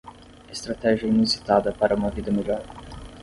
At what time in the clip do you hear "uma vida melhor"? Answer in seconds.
1.95-2.63